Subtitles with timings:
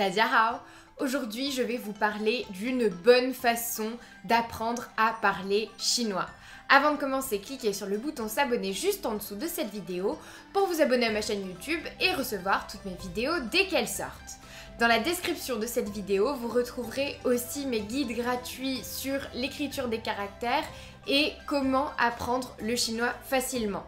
[0.00, 0.58] Hao
[1.00, 3.90] Aujourd'hui, je vais vous parler d'une bonne façon
[4.24, 6.28] d'apprendre à parler chinois.
[6.68, 10.18] Avant de commencer, cliquez sur le bouton s'abonner juste en dessous de cette vidéo
[10.52, 14.38] pour vous abonner à ma chaîne YouTube et recevoir toutes mes vidéos dès qu'elles sortent.
[14.78, 19.98] Dans la description de cette vidéo, vous retrouverez aussi mes guides gratuits sur l'écriture des
[19.98, 20.64] caractères
[21.08, 23.84] et comment apprendre le chinois facilement.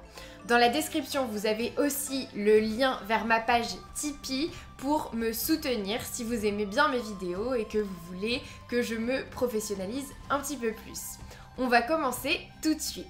[0.49, 6.01] Dans la description, vous avez aussi le lien vers ma page Tipeee pour me soutenir
[6.03, 10.41] si vous aimez bien mes vidéos et que vous voulez que je me professionnalise un
[10.41, 11.19] petit peu plus.
[11.59, 13.07] On va commencer tout de suite.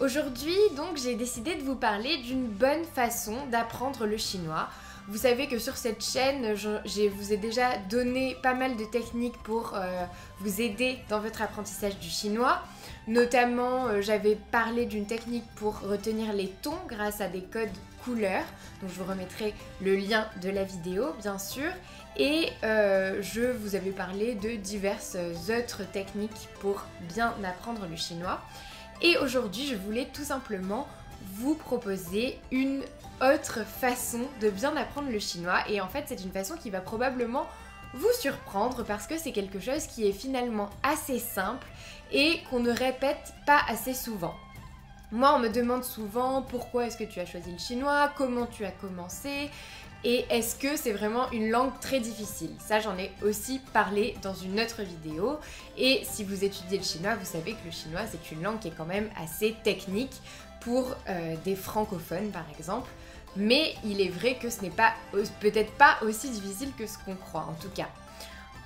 [0.00, 4.68] Aujourd'hui, donc, j'ai décidé de vous parler d'une bonne façon d'apprendre le chinois.
[5.08, 9.36] Vous savez que sur cette chaîne, je, vous ai déjà donné pas mal de techniques
[9.42, 10.04] pour euh,
[10.38, 12.62] vous aider dans votre apprentissage du chinois.
[13.08, 17.68] Notamment, euh, j'avais parlé d'une technique pour retenir les tons grâce à des codes
[18.04, 18.44] couleurs.
[18.80, 21.70] Donc je vous remettrai le lien de la vidéo, bien sûr.
[22.16, 25.16] Et euh, je vous avais parlé de diverses
[25.48, 28.40] autres techniques pour bien apprendre le chinois.
[29.02, 30.86] Et aujourd'hui, je voulais tout simplement
[31.34, 32.82] vous proposer une
[33.20, 35.60] autre façon de bien apprendre le chinois.
[35.68, 37.46] Et en fait, c'est une façon qui va probablement
[37.94, 41.66] vous surprendre parce que c'est quelque chose qui est finalement assez simple
[42.10, 44.34] et qu'on ne répète pas assez souvent.
[45.10, 48.64] Moi, on me demande souvent pourquoi est-ce que tu as choisi le chinois, comment tu
[48.64, 49.50] as commencé,
[50.04, 54.34] et est-ce que c'est vraiment une langue très difficile Ça, j'en ai aussi parlé dans
[54.34, 55.38] une autre vidéo.
[55.78, 58.68] Et si vous étudiez le chinois, vous savez que le chinois, c'est une langue qui
[58.68, 60.20] est quand même assez technique
[60.64, 62.90] pour euh, des francophones, par exemple.
[63.36, 64.92] Mais il est vrai que ce n'est pas
[65.40, 67.88] peut-être pas aussi difficile que ce qu'on croit, en tout cas.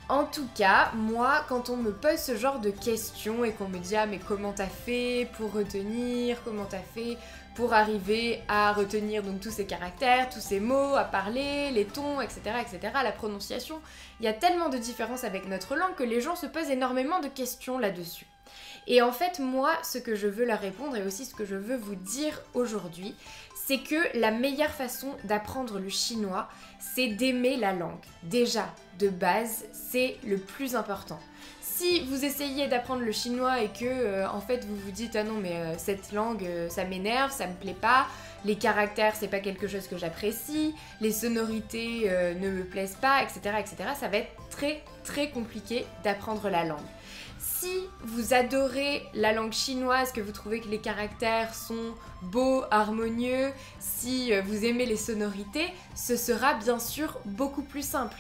[0.09, 3.79] En tout cas, moi, quand on me pose ce genre de questions et qu'on me
[3.79, 7.17] dit ah mais comment t'as fait pour retenir, comment t'as fait
[7.57, 12.21] pour arriver à retenir donc tous ces caractères, tous ces mots, à parler, les tons,
[12.21, 13.81] etc., etc., la prononciation,
[14.21, 17.19] il y a tellement de différences avec notre langue que les gens se posent énormément
[17.19, 18.27] de questions là-dessus.
[18.87, 21.57] Et en fait, moi, ce que je veux leur répondre et aussi ce que je
[21.57, 23.15] veux vous dire aujourd'hui,
[23.67, 26.49] c'est que la meilleure façon d'apprendre le chinois,
[26.79, 27.99] c'est d'aimer la langue.
[28.23, 31.19] Déjà, de base, c'est le plus important.
[31.61, 35.25] Si vous essayez d'apprendre le chinois et que euh, en fait vous vous dites ah
[35.25, 38.07] non mais euh, cette langue euh, ça m'énerve, ça me plaît pas,
[38.47, 42.09] les caractères c'est pas quelque chose que j'apprécie, les sonorités
[42.41, 46.79] ne me plaisent pas, etc., etc., ça va être très très compliqué d'apprendre la langue.
[47.61, 53.51] Si vous adorez la langue chinoise, que vous trouvez que les caractères sont beaux, harmonieux,
[53.79, 58.17] si vous aimez les sonorités, ce sera bien sûr beaucoup plus simple.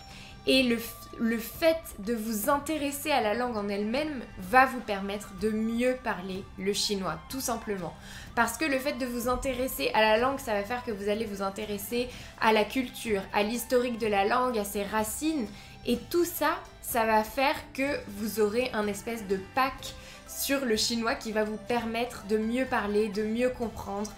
[0.46, 0.78] Et le,
[1.19, 5.96] le, fait de vous intéresser à la langue en elle-même va vous permettre de mieux
[6.04, 7.92] parler le chinois, tout simplement.
[8.36, 11.08] Parce que le fait de vous intéresser à la langue, ça va faire que vous
[11.08, 12.08] allez vous intéresser
[12.41, 15.46] à la culture, à l'historique de la langue, à ses racines.
[15.86, 19.94] Et tout ça, ça va faire que vous aurez un espèce de pack
[20.28, 24.10] sur le chinois qui va vous permettre de mieux parler, de mieux comprendre.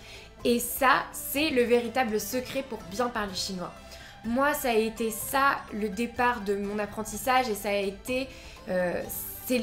[0.44, 3.72] Et ça, c'est le véritable secret pour bien parler chinois.
[4.24, 8.28] Moi, ça a été ça le départ de mon apprentissage et ça a été...
[8.68, 9.02] Euh,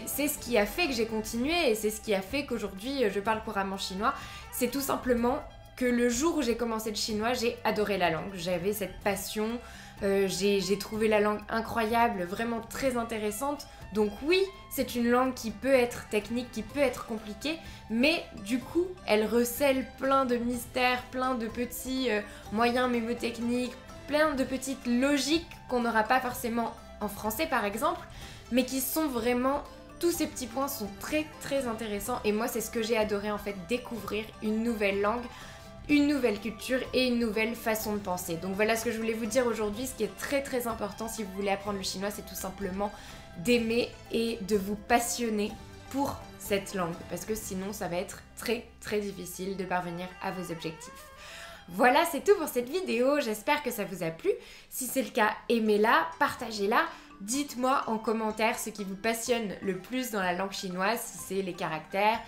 [0.07, 3.03] c'est ce qui a fait que j'ai continué et c'est ce qui a fait qu'aujourd'hui
[3.13, 4.15] je parle couramment chinois.
[4.51, 5.43] C'est tout simplement
[5.75, 8.33] que le jour où j'ai commencé le chinois, j'ai adoré la langue.
[8.33, 9.59] J'avais cette passion,
[10.03, 13.67] euh, j'ai trouvé la langue incroyable, vraiment très intéressante.
[13.93, 17.57] Donc oui, c'est une langue qui peut être technique, qui peut être compliquée,
[17.89, 23.73] mais du coup, elle recèle plein de mystères, plein de petits euh, moyens mémotechniques,
[24.07, 28.05] plein de petites logiques qu'on n'aura pas forcément en français par exemple,
[28.51, 29.63] mais qui sont vraiment
[29.99, 33.31] tous ces petits points sont très très intéressants et moi c'est ce que j'ai adoré
[33.31, 35.23] en fait découvrir une nouvelle langue,
[35.89, 38.37] une nouvelle culture et une nouvelle façon de penser.
[38.37, 41.07] Donc voilà ce que je voulais vous dire aujourd'hui, ce qui est très très important
[41.07, 42.91] si vous voulez apprendre le chinois, c'est tout simplement
[43.37, 45.51] d'aimer et de vous passionner
[45.89, 50.31] pour cette langue parce que sinon ça va être très très difficile de parvenir à
[50.31, 51.11] vos objectifs.
[51.69, 53.19] Voilà, c'est tout pour cette vidéo.
[53.21, 54.29] J'espère que ça vous a plu.
[54.69, 56.83] Si c'est le cas, aimez-la, partagez-la.
[57.21, 61.41] Dites-moi en commentaire ce qui vous passionne le plus dans la langue chinoise, si c'est
[61.41, 62.19] les caractères,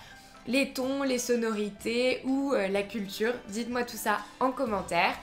[0.47, 3.33] les tons, les sonorités ou euh, la culture.
[3.49, 5.13] Dites-moi tout ça en commentaire.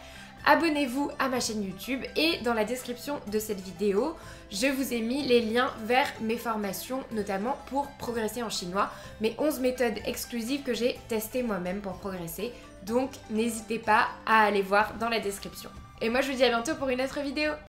[0.47, 4.15] Abonnez-vous à ma chaîne YouTube et dans la description de cette vidéo,
[4.51, 8.91] je vous ai mis les liens vers mes formations, notamment pour progresser en chinois,
[9.23, 12.53] mes 11 méthodes exclusives que j'ai testées moi-même pour progresser.
[12.85, 15.71] Donc n'hésitez pas à aller voir dans la description.
[16.03, 17.53] Et moi je vous dis à bientôt pour une autre vidéo